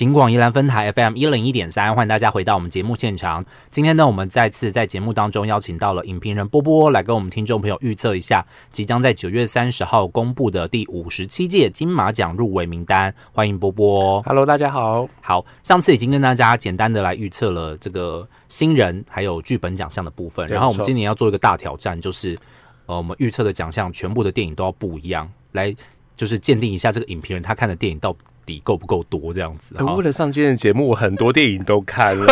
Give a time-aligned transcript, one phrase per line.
[0.00, 3.44] 警广宜兰分台 FM 一零一点三，欢迎大家回到我们节目现场。
[3.70, 8.42] 今天呢，我们再次在节目当中邀请到了影评人波波来跟我们听众朋友预测一下
[8.72, 13.14] 即将在九月三十号公布的第五十七届金马奖入围名单。
[13.34, 14.22] 欢迎波波。
[14.22, 15.06] Hello，大家好。
[15.20, 22.38] 好，上次已经跟大家简单的来预测了这个新人还有剧本奖项的部分，然后我们今年要做一个大挑战，就是
[22.86, 25.76] 呃，我们预测的奖项全部的电影都要不一样，来
[26.16, 28.16] 就是鉴定一下这个影评人他看的电影到。
[28.58, 29.74] 够不够多这样子？
[29.96, 32.26] 为了上今天的节目，我很多电影都看了，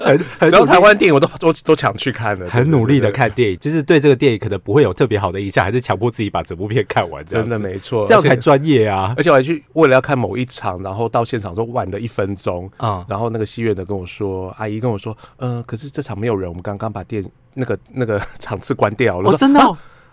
[0.38, 7.24] 很只要台湾电影我都都都抢去看了，很努力的看电影，就是对这个电影可能不会有特别好的印象，还是强迫自己把整部片看完。
[7.24, 9.14] 真的没错，这样才专业啊！
[9.16, 17.24] 而且我还去为了要看某一场，然后到现场说晚了一分钟，嗯，然后那个戏院的跟我说，阿姨跟我说，嗯，可是这场没有人，我们刚刚把电
[17.54, 19.30] 那个那个 场次关掉了。
[19.30, 19.60] 哦，真的？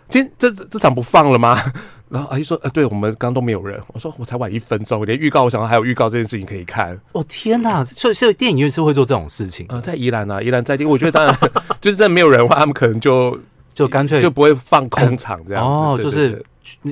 [0.10, 1.58] 今天这这场不放了吗？
[2.12, 7.84] 然后阿姨说：“呃，对，我们刚刚都没有人。”我说：“我才晚一分钟，连预告，我想到还有预告这件事情可以看。”哦天哪！
[7.86, 9.66] 所以，所以电影院是会做这种事情。
[9.70, 11.36] 呃，在宜兰啊，宜兰在地，我觉得当然
[11.80, 13.40] 就是真的没有人的话，他们可能就
[13.74, 15.70] 就干脆就不会放空场这样子。
[15.70, 16.44] 哦，就是。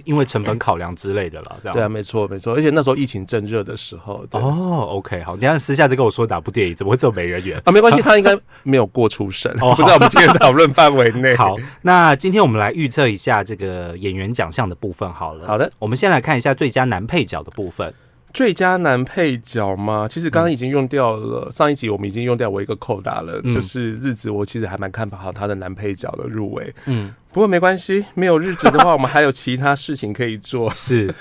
[0.04, 4.26] 因为成本考量之类的了，这样对啊，没错没错，而且那时候疫情正热的时候。
[4.32, 7.72] 哦，OK，好，你看私下再跟我说哪部电影，怎么会这么没人缘啊？
[7.72, 11.36] 没关系，他应该没有过初审，哦， 不在我们今天讨论范围内。
[11.36, 15.48] 好，那今天我们来预测一下这个演员奖项的部分好了。
[15.48, 17.94] 好的，我们先来看一下最佳男配角的部分。
[18.34, 20.08] 最佳男配角吗？
[20.08, 26.74] 其实刚刚已经用掉了，嗯、上一集我们已经用掉我一个扣打了，嗯、就是日子，我其实还蛮看好他的男配角的入围。
[26.86, 30.72] 嗯，不过没关系，没有日子的话，我们还有其他事情可以做。
[30.76, 31.14] 是，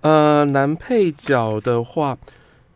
[0.00, 2.16] 呃，男配角的话，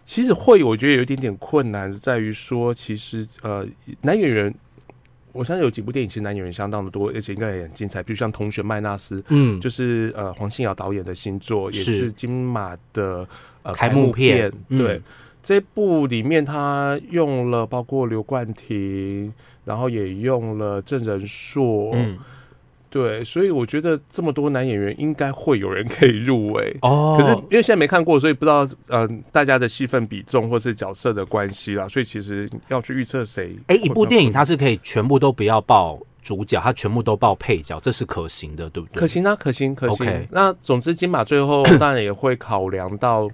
[0.05, 3.67] 其实会我觉得有一点点困难，在于说，其实呃，
[4.03, 4.55] 男演员。
[5.33, 8.03] 我相信有几部电影，其实男演员相当的多，而且应该也很精彩。
[8.03, 13.27] 比如像《同学麦纳斯》，嗯，就是呃黄信尧导演的新作，也是金马的
[13.62, 14.53] 呃开幕片。
[14.69, 15.03] 对，嗯、
[15.42, 19.33] 这部里面他用了包括刘冠廷，
[19.64, 21.92] 然后也用了郑仁硕。
[21.94, 22.19] 嗯
[22.91, 27.17] 对，所以我觉得这么多男演员应该会有人可以入围哦。
[27.19, 31.89] 可是因为现在没看过，所以不知道嗯、呃、大家的戏份比重或是角色的关系啦。
[31.89, 39.00] 所以其实要去预测谁，哎，一部电影它是可以全部都不要报主角，它全部都报配角，这是可行的，对不对？
[39.00, 40.27] 可行啊，可行，可行。
[40.31, 43.29] 那总之金马最后 当然也会考量到。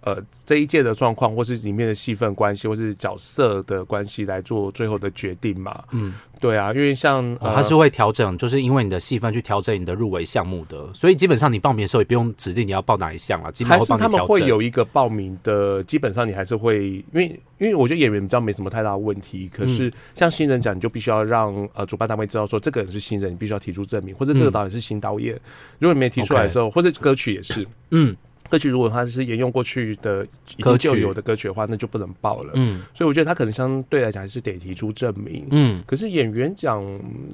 [0.00, 0.16] 呃，
[0.46, 5.82] 这一届的状况，或是里面的戏份关系，或是角色的关系，来做最后的决定嘛？
[5.90, 25.40] 嗯，对啊，因为像、呃哦、他是会调整，就是因为你的戏份去调整你的入围项目的，所以基本上你报名的时候也不用指定你要报哪一项啊，基本上他们会有一个报名的，基本上你还是会，因为因为我觉得演员比较没什么太大的问题，可是像新人奖，你就必须要让呃主办单位知道说这个人是新人，你必须要提出证明，或者这个导演是新导演，嗯、
[25.80, 28.16] 如果你没提出来的时候.或者歌曲也是，嗯。
[28.48, 30.24] 歌曲如果它是沿用过去的
[30.56, 32.52] 已经就有的歌曲的话，那就不能报了。
[32.54, 35.46] 嗯，所以我觉得他可能相对来讲还是得提出证明。
[35.50, 36.82] 嗯，可是演员奖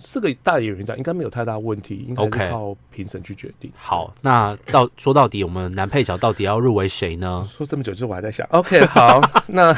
[0.00, 3.70] 四个大演员奖应该没有太大问题，应该是靠评审去决定。
[3.76, 7.48] 好，那到说到底，我们男配角到底要入围谁呢？
[7.50, 8.44] 说这么久之后，我还在想。
[8.50, 9.72] OK， 好，那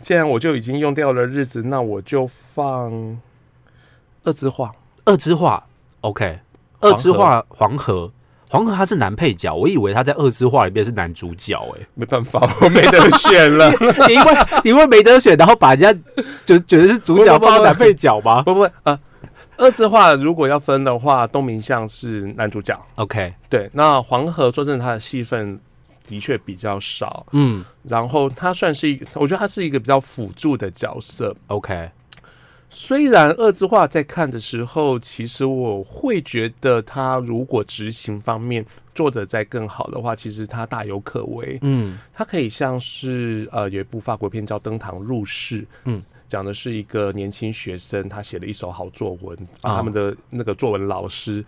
[0.00, 3.20] 既然我就已经用掉了日子，那我就放
[4.22, 4.72] 二之画。
[5.04, 5.66] 二之画
[6.02, 6.38] ，OK，
[6.80, 8.12] 二之画黄河。
[8.48, 13.70] 黄河他是男配角，我以为他在《二次画》里面是男主角，欸，哎，没办法， 我没得选了。
[14.08, 14.34] 你 因为
[14.64, 16.00] 你因为没得选，然后把人家
[16.44, 18.42] 就觉得是主角放男配角吗？
[18.46, 18.98] 不不，不，不啊，
[19.64, 22.80] 《恶之画》如果要分的话，东明相是男主角。
[22.94, 25.58] OK，对，那黄河说真的，他的戏份
[26.06, 31.34] 的确比较少，嗯，然后他算是一个，我觉得他是一个比较辅助的角色。
[31.48, 31.90] OK。
[32.78, 38.62] 虽然二之化在看的时候，其实我会觉得他如果执行方面
[38.94, 41.58] 做得再更好的话，其实他大有可为。
[41.62, 51.42] 嗯，他可以像是呃有一部法国片叫《登堂入室》，嗯，讲的是一个年轻学生，他写了一手好作文，啊，他们的那个作文老师。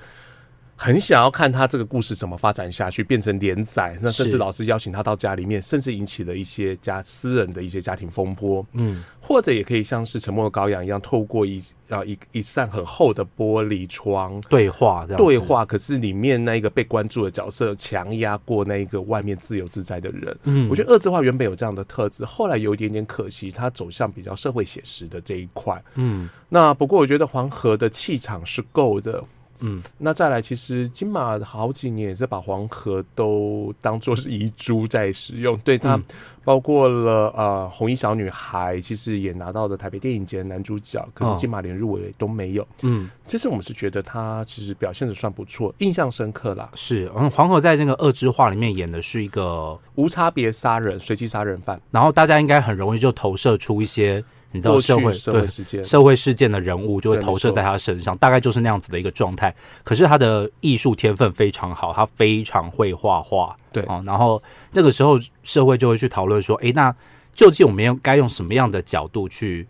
[0.80, 3.98] 很想要看他这个故事怎么发展下去，变成连载。
[4.00, 8.64] 那甚至老师邀请他到家里面，甚至引起了一些家私人的一些家庭风波。
[8.74, 15.64] 嗯，或者也可以像是《沉默的羔羊》一样，透过一啊一一扇很厚的玻璃窗对话，对话。
[15.64, 20.38] 可是里面那一个被关注的角色强压过那一个外面自由自在的人。
[20.44, 25.82] 嗯，我觉得恶之画原本有这样的特质，后来有一点点可惜，他走向比较社会写实的这一块。
[25.96, 29.24] 嗯，那不过我觉得黄河的气场是够的。
[29.58, 29.68] 子。
[29.68, 35.96] 嗯，那再来，其实金马好几年也是把黄河都当做是遗珠在使用，对它。
[35.96, 36.04] 嗯
[36.48, 42.66] 包括了呃红衣小女孩，其实也拿到了台北电影节男主角，可是金马连入围都没有。
[42.80, 46.70] 嗯，其实我们是觉得他其实表现的算不错，印象深刻啦。
[46.74, 54.24] 是，嗯，黄河在那个恶之画里面演的是一个无差别杀人、随机杀人犯，然后大家应该很容易就投射出一些。
[54.50, 59.54] 你知道社会社会事件社会事件的人物就会投射在他身上，大概就是那样子的一个状态。
[59.84, 63.54] 可是他的艺术天分非常好，他非常会画画。
[63.70, 64.42] 对啊，然后
[64.72, 66.94] 这个时候社会就会去讨论说：诶，那
[67.34, 69.68] 究竟我们用该用什么样的角度去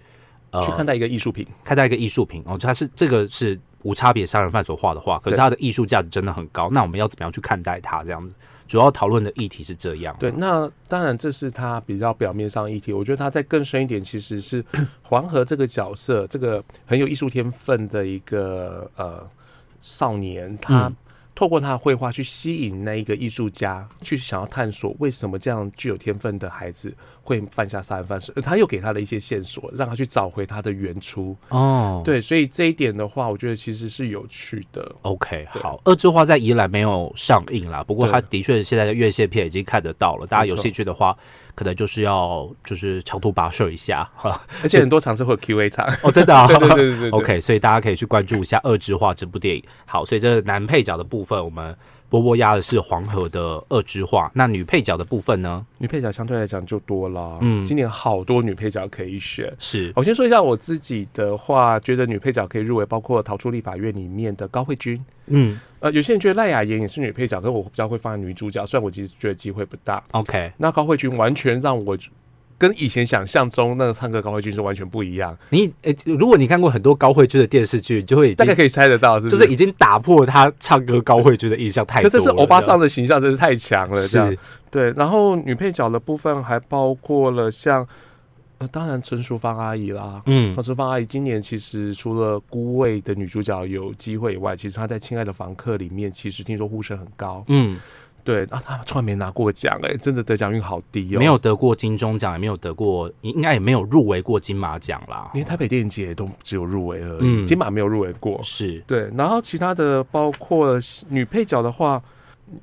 [0.50, 1.44] 呃去看待一个艺术品？
[1.64, 6.70] 看待一个艺术品哦，他是这个是无差别杀人犯所画的画，可是他的艺术价值真的很高。
[6.70, 8.04] 那我们要怎么样去看待他？
[8.04, 8.34] 这样子？
[8.68, 10.14] 主要讨论的议题是这样。
[10.20, 12.92] 对，那当然这是他比较表面上议题。
[12.92, 14.64] 我觉得他在更深一点，其实是
[15.02, 19.26] 黄河这个角色，这个很有艺术天分的一个呃
[19.80, 20.92] 少年，他。
[21.34, 26.92] 透过他的绘画去吸引那一个艺术家，去想要探索为什么这样具有天分的孩子
[27.28, 28.32] 会犯下杀人犯事。
[28.42, 31.36] 他又给他了一些线索，让他去找回他的原初。
[31.50, 34.90] 哦，对，所以这一点的话，我觉得其实是有趣的。
[35.02, 41.14] OK，好，恶之花在宜兰没有上映啦，不过他的确现在的院线片已经看得到了，大家有兴趣的话。
[41.54, 49.64] 可能就是要就是长途跋涉一下哈， 而且很多场是会有 Q&A 场哦，真的啊， 对对对对对，OK，所以大家可以去关注一下《恶之化》这部电影。
[49.84, 51.76] 好，所以这男配角的部分，我们。
[52.08, 55.64] 波波押的是黄河的二之画，那女配角的部分呢？
[55.78, 59.52] 女配角相对来讲就多了，嗯，今年好多女配角可以选。
[59.58, 70.02] 是，我先说一下我自己的话，觉得女配角可以入围，包括《逃出立法院》里面的高慧君，嗯，呃，有些人觉得赖雅妍也是女配角，可是我比较会放在女主角，虽然我其实觉得机会不大。
[70.12, 71.96] OK，那高慧君完全让我。
[72.58, 75.36] 跟以前想象中那个唱歌高慧君是完全不一样。
[75.50, 75.72] 你
[76.04, 79.36] 如果你看过很多高慧君的电视剧，就会大概可以猜得到，是不是？
[79.36, 82.02] 就是已经打破他唱歌高慧君的印象太。
[82.02, 83.96] 可这是欧巴桑的形象，真是太强了。
[84.00, 84.36] 是，
[84.70, 84.90] 对。
[84.94, 87.86] 然后女配角的部分还包括了像，
[88.58, 90.20] 呃，当然陈淑芳阿姨啦。
[90.26, 97.44] 嗯，陈淑芳阿姨今年其实除了孤味的女主角有机会以外，其实她在《亲爱的房客》里面其实听说呼声很高。
[97.46, 97.78] 嗯。
[98.28, 101.18] 对啊，他从来没拿过奖哎，真的得奖率好低哦。
[101.18, 105.30] 没有得过金钟奖，也没有得过，应该也没有入围过金马奖啦。
[105.32, 108.38] 连台北电影节都只有入围而已，嗯、金马没有入围过。
[108.42, 110.78] 是对，然后其他的包括
[111.08, 112.02] 女配角的话，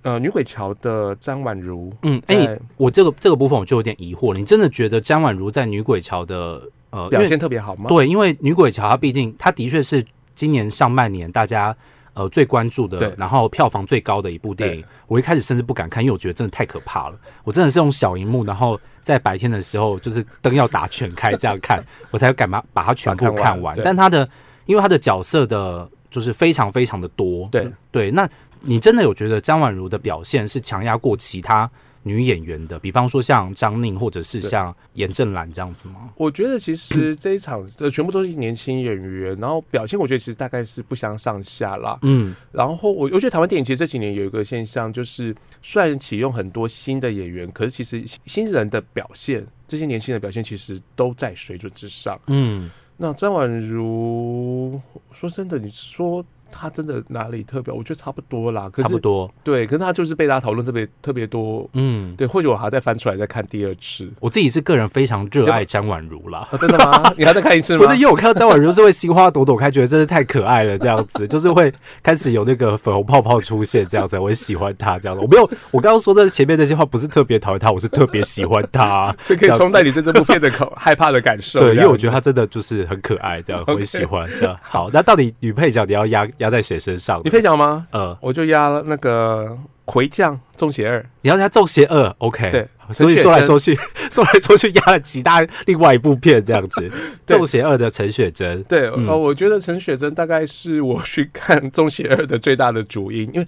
[0.03, 7.85] 呃，女鬼桥的张婉如，嗯，哎、欸，我这个这个部分我就有点疑惑，你真的觉得张婉如在女鬼桥的呃表现特别好吗？
[7.87, 11.75] 对，因为女鬼桥她毕竟她的确是今年上半年大家。
[12.15, 17.15] 呃，最关注的，然后票房最高的一部电影，我一开始甚至不敢看，因为我觉得真的太可怕了。
[17.43, 23.77] 我真的是用小荧幕，然后在白天的时候，就是灯要打全开这样看， 我才敢把把它全部看完。
[23.83, 24.27] 但他的，
[24.65, 27.49] 因为他的角色的，就是非常非常的多。
[27.51, 28.27] 对对，那
[28.61, 31.69] 你真的有觉得张婉如的表现是强压过其他？
[32.07, 36.11] 女演员的，比方说像张宁，或者是像严正岚这样子吗？
[36.15, 41.97] 我觉得其实这一场的全部都是年轻演员，然后表现我觉得其实大概是不相上下啦。
[42.03, 52.21] 嗯，然后我我觉得台湾电影其实这几年有一个现象，就是虽然启用很多新的演员，可是其实新人的表现，这些年轻人的表现其实都在水准之上。
[52.27, 54.79] 嗯，那张婉如，
[55.11, 56.23] 说真的，你说。
[56.57, 57.73] 他真的哪里特别？
[57.73, 59.29] 我觉得差不多啦，差不多。
[59.43, 61.69] 对，可是他就是被大家讨论特别特别多。
[61.73, 64.09] 嗯，对，或许我还要再翻出来再看第二次。
[64.19, 66.47] 我自己是个人非常热爱张婉如啦。
[66.59, 67.11] 真的吗？
[67.17, 67.79] 你还再看一次吗？
[67.85, 71.71] 不是，因为我看到张婉如是会心花朵朵开，觉得真是太可爱了，这样子 就是会
[72.01, 75.21] 开始有那个粉红泡泡出现，这样子我很喜欢她这样子。
[75.21, 81.59] 我没有，我刚刚说的前面那些话不是特别讨厌她，我是特别喜欢她， 所以可以冲在你对这部片的口害怕的感受。
[81.59, 84.55] 对，因为我觉得她真的就是很可爱，这样我很喜欢的。
[84.61, 87.21] 好，那到底女配角你要压压在谁身上？
[87.23, 87.87] 你配角吗？
[87.91, 92.49] 呃，我就压了那个魁将中邪二，你要压中邪二，OK？
[92.51, 93.75] 对，所以说来说去，
[94.09, 96.91] 说来说去压了几大另外一部片这样子。
[97.25, 103.47] 中邪二的陈雪贞，对，呃，我觉得陈雪贞大概是我去看中邪二的最大的主因，因为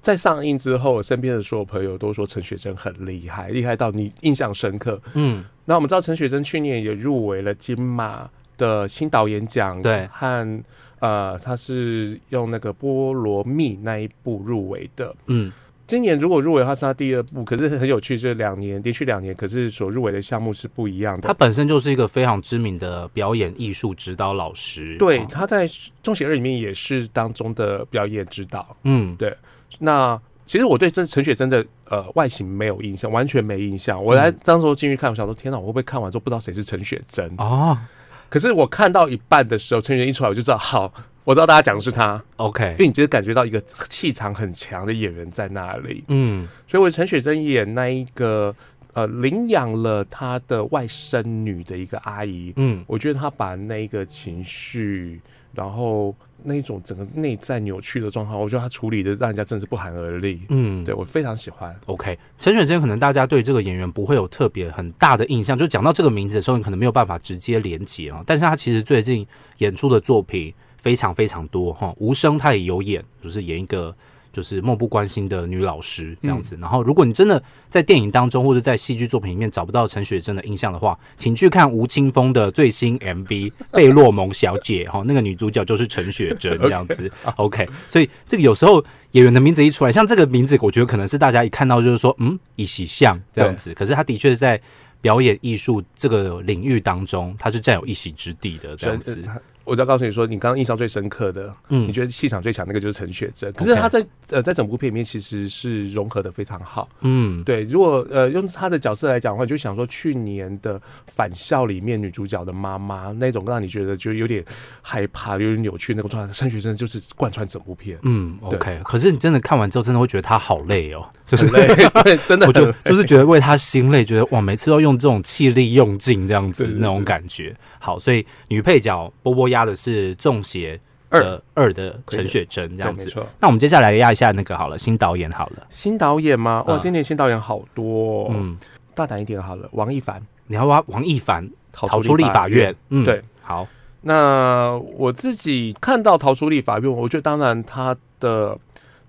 [0.00, 5.00] 在上映之后，我身边的所有朋友都说陈雪贞很厉害，厉害到你印象深刻。
[5.14, 10.62] 嗯，那我们知道陈雪贞去年也入围了金马的新导演奖，对，和。
[11.02, 15.12] 呃，他是用那个《菠萝蜜》那一部入围的。
[15.26, 15.50] 嗯，
[15.84, 21.26] 今年如果入围的话，是他第二部，可是很有趣，就是两年连续两年，可是所入围的项目是不一样的。
[21.26, 24.96] 他本身就是一个非常知名的表演艺术指导老师。
[24.96, 25.66] 对，他在
[26.04, 28.76] 《中邪二》里面也是当中的表演指导。
[28.84, 29.36] 嗯，对。
[29.80, 30.16] 那
[30.46, 34.00] 其实我对这陈雪贞的呃外形没有印象，完全没印象。
[34.00, 37.88] 我来当时候进去看，我想说，天哪，我会不会看完之后不知道谁是陈雪贞啊？
[38.32, 40.90] 哦可是我看到一半的时候，陈雪贞一出来，我就知道，好，
[41.24, 43.60] 我知道大家讲的是他，OK，因为你就是感觉到一个
[43.90, 48.54] 气场很强的演员在那里，嗯，所以我陈雪贞演那一个
[48.94, 55.20] 呃领养了他的外甥女的一个阿姨，嗯，我觉得她把那个情绪，
[55.52, 61.74] 然后那一种整个内在扭曲的状况，我觉得他处理的让人家真的是不寒而栗，嗯，对我非常喜欢。
[61.86, 69.26] OK，陈雪贞可能大家对这个演员不会有特别很大的印象，就讲到这个名字的时候，你可能没有办法直接连接啊，但是他其实最近
[69.58, 70.52] 演出的作品。
[70.78, 73.94] 非常非常多哈，无声他也有演，就是演一个
[74.32, 76.56] 就是漠不关心的女老师这样子。
[76.56, 83.26] 嗯、然后，如果你真的在电影当中或者在戏剧作品里面找不到陈雪贞的印象的话，请去看吴青峰的最新 MV
[83.72, 87.10] 《费洛蒙小姐》哈，那个女主角就是陈雪贞 这样子。
[87.36, 93.74] OK，所以这个有时候演员的名字一出来，像这个名字，我觉得可能是大家一看到就是说，嗯，一喜像这样子。
[93.74, 94.60] 可是他的确是在
[95.00, 99.22] 表演艺术这个领域当中，他是占有一席之地的这样子。
[99.64, 103.52] 我就要告诉你说，你刚刚印象最深刻的，嗯，你觉得气场最强那个就是陈雪贞。
[103.52, 107.62] 可是她在呃在整部片里面其实是融合的非常好，嗯，对。
[107.62, 114.44] 如果呃用她的角色来讲的话，就想说去年的《返校》里面女主角的妈妈那种让你觉得就有点
[114.82, 117.96] 害怕、有点扭曲那种状态，陈雪贞就是贯穿整部片。
[118.02, 118.80] 嗯，OK。
[118.82, 121.68] 可是你真的看完之后，真的会觉得她好累哦，就是累，
[122.02, 127.54] 对，真的，我就 就是觉得为她心累，觉得哇，每次都用这种气力用尽这样子那种感觉。
[127.78, 129.51] 好，所以女配角波波。
[129.52, 131.40] 压的是中邪二。
[131.54, 136.64] 二的陈雪贞这样子，那我们接下来压一下那个好了，新导演好了，新导演吗？
[136.66, 138.30] 哇，今年新导演好多，哦。
[138.30, 138.58] 嗯，
[138.94, 143.68] 大胆一点好了，王一凡，你要挖王一凡逃出立法院，嗯，对，好，
[144.00, 148.58] 那我自己看到逃出立法院，我觉得当然他的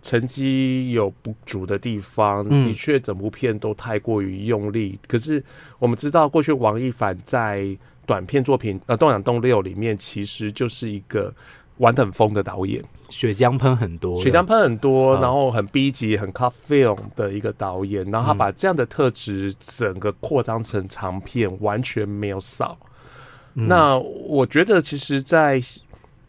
[0.01, 5.41] 成绩有不足的地方，的确整部片都太过于用力，可是
[5.79, 7.77] 我们知道过去王一凡在。
[8.05, 11.33] 短片作品呃，《动两动六》里面其实就是一个
[11.77, 22.77] 玩得很疯的导演，血浆喷很多，血浆喷很多，然后很 B 级、很 cut film 的一个导演，然后他把这样的特质整个扩张成长片，完全没有少。
[23.55, 25.61] 嗯、那我觉得，其实，在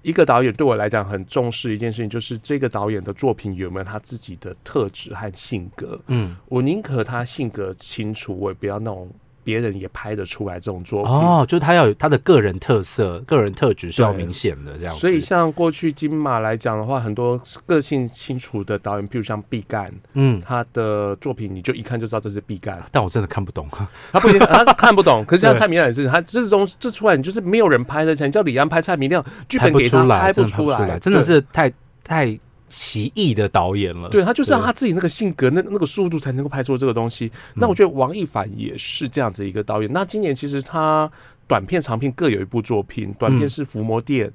[0.03, 6.01] 一个导演对我来讲很重视一件事情，就是这个导演的作品有没有他自己的特质和性格。
[6.07, 9.11] 嗯，我宁可他性格清楚，我也不要那种。
[9.45, 15.01] 别人也拍得出来这种作品哦，就是他要有他的个人特色、个人特质是要明显的这样子。
[15.01, 23.69] 所以像过去金马来讲的话，很多个性清楚的导演，譬如像毕赣，嗯，他的作品你就一看就知道这是毕赣，但我真的看不懂，
[24.13, 25.25] 他不行， 他看不懂。
[25.29, 31.73] 可是像蔡明亮也是，他这种这出来你就是没有人拍的，你叫李安拍蔡明亮，剧本给他拍不出来，真的是太
[32.03, 32.39] 太。
[32.77, 37.31] 奇异的导演了，对，他就是让他自己那个性格，那那个速度才能够拍出这个东西。
[37.55, 39.93] 那我觉得王一凡也是这样子一个导演。
[39.93, 41.09] 那今年其实他
[41.47, 44.27] 短片、长片各有一部作品，短片是《伏魔殿》。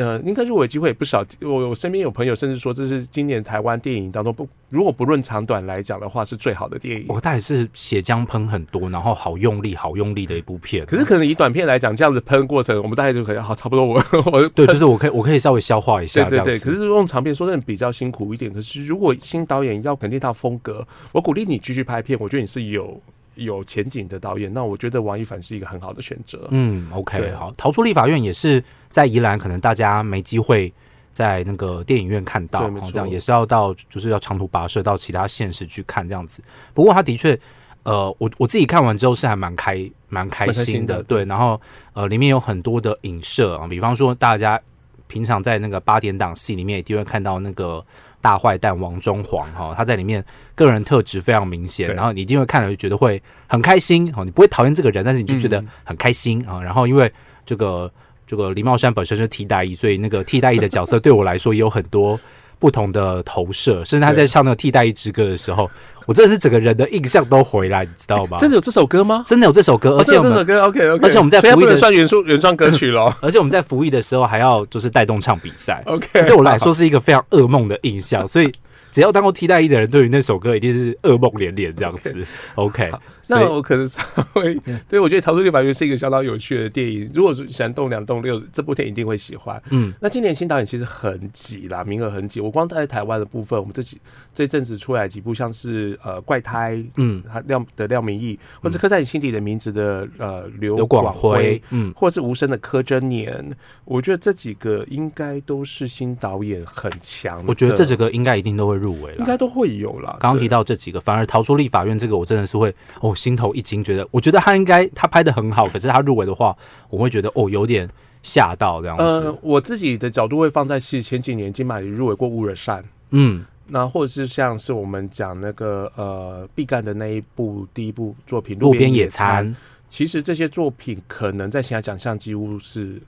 [0.00, 1.22] 呃，应该是我有机会也不少。
[1.42, 7.04] 我我身边有朋友甚至说，这是今年台湾电影当中不，如果不论长短来讲的话，是最好的电影。
[7.08, 10.86] 我大概是血浆喷很多，然后好用力、好用力的一部片。
[10.86, 14.02] 可是可能以短片来讲，这样子喷过程，我们大概就可以好差不多我。
[14.12, 16.24] 我我对，就是我可以我可以稍微消化一下。
[16.24, 16.58] 对对对。
[16.58, 18.50] 可是用长片说真的比较辛苦一点。
[18.50, 22.18] 可是如果新导演要肯定他风格，我鼓励你继续拍片。
[22.18, 23.00] 我觉得你是有。
[23.34, 26.48] 有前景的导演，那我觉得王一凡是一个很好的选择。
[26.50, 30.72] 嗯，OK，好，逃出立法院也是在宜兰，可能大家没机会
[31.12, 36.42] 在那个电影院看到，对这样也是要到，就是要长途跋涉到其他县市去看这样子。
[36.74, 37.38] 不过他的确，
[37.84, 41.24] 呃，我我自己看完之后是还蛮开蛮开心的，对。
[41.24, 41.60] 然后
[41.94, 44.60] 呃，里面有很多的影射啊，比方说大家
[45.06, 47.84] 平常在那个八点档戏里面一定会看到那个。
[48.20, 50.24] 大坏蛋王中皇哈，他在里面
[50.54, 56.60] 个人特质非常明显，然后你一定会看了就觉得会很开心哦，你不会讨厌这个人，但是你就觉得很开心啊。
[56.62, 57.10] 然后因为
[57.46, 57.90] 这个
[58.26, 62.18] 这个李茂山本身是替代役，所以那个替代役的角色对我来说也有很多
[62.60, 65.68] 不同的投射，甚至他在唱那个替代一支歌的时候。
[66.06, 68.36] 我真的是整个人的印象都回来，你知道吗？
[68.40, 69.22] 真的有这首歌吗？
[69.26, 73.14] 真的有这首歌，而且这首歌 OK OK，而且我们在服役的算原创原创歌曲咯。
[73.20, 78.50] 而且我们在服役的时候还要就是带动唱比赛 OK，对我来说是一个非常噩梦的印象，所以。
[78.90, 82.26] 只要当过替代役的人，对于那首歌一定是噩梦连连这样子。
[82.56, 84.02] OK，, okay 那我可能稍
[84.34, 84.54] 微
[84.88, 87.08] 对，我觉得《逃出立法院》是一个相当有趣的电影。
[87.14, 89.62] 如果喜欢动两动六这部电影，一定会喜欢。
[89.70, 92.40] 嗯，那今年新导演其实很挤啦，名额很挤。
[92.40, 94.00] 我光在台湾的部分，我们这几
[94.34, 103.48] 这阵子出来几部，像是呃怪胎，嗯，他廖的廖明义，或者刻在你心底的名字的呃刘广辉，嗯，或者是无声的柯贞年，
[103.84, 107.44] 我觉得这几个应该都是新导演很强。
[107.46, 108.79] 我觉得这几个应该一定都会。
[108.80, 110.16] 入围了，应该都会有啦。
[110.18, 116.56] 刚刚提到这几个，反而逃出立法院这个，我真的是会哦，心头一惊，觉得我觉得他应该他拍的很好，可是他入围的话，
[116.88, 117.86] 我会觉得哦，有点
[118.22, 119.02] 吓到这样子？
[119.02, 129.46] 呃，我自己的角度会放在是前几年金马里入围过乌尔善，嗯，那或者是像是我们讲那个呃毕赣的那一部第一部作品《路边野餐》，
[129.88, 133.00] 其实这些作品可能在其他奖项几乎是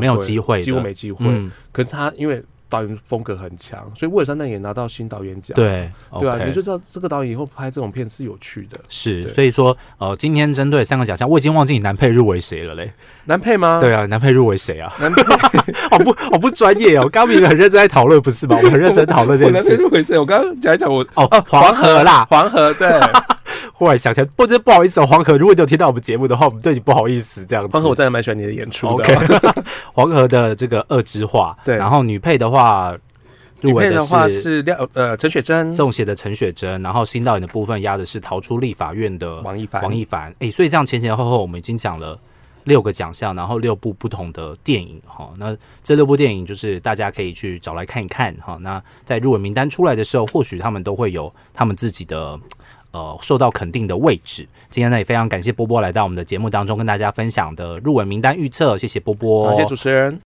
[0.00, 1.26] 没有机会，几乎没机会。
[1.28, 2.42] 嗯、可是他因为。
[2.70, 5.54] 导演风格很强，所以乌尔山那也拿到新导演奖。
[5.54, 8.78] 对，对啊，你就知道这个导演以后拍这种片是有趣的。
[8.88, 12.92] 是，所以说，呃，今天针对三个奖项，我已经忘记你男配入围谁了嘞？
[13.24, 13.78] 男配吗？
[13.80, 14.92] 对啊，男配入围谁啊？
[15.00, 15.22] 男配，
[15.90, 17.08] 好 不好不专业哦。
[17.08, 18.56] 刚明很认真在讨论，不是吗？
[18.56, 19.68] 我们很认真讨论这件事。
[19.70, 20.18] 男配入围谁？
[20.18, 22.88] 我刚刚讲一讲，我哦哦，黄河啦， 黄河对。
[23.80, 27.70] 忽然想起来，不，这不好意思哦，黄河，如果你有听到我们节目的话，我们对你不好意思这样子。
[27.72, 29.04] 黄河，我真的蛮喜欢你的演出的。
[29.04, 32.94] Okay 黄河的这个二之画，对，然后女配的话。
[33.62, 39.82] 入围的话是廖呃陈雪贞，中邪的陈雪贞，然后新导演的部分压的是逃出立法院的王一凡。
[39.82, 42.18] 王一凡，哎，所以这样前前后后我们已经讲了
[42.64, 45.30] 六个奖项，然后六部不同的电影哈。
[45.36, 48.56] 那这六部电影就是大家可以去找来看一看哈。
[48.62, 52.40] 那在入围名单出来的时候，或许他们都会有他们自己的
[52.90, 54.48] 呃受到肯定的位置。
[54.68, 60.18] 今天呢也非常感谢波波来到我们的节目当中跟大家分享的入围名单预测，谢谢波波，谢谢主持人。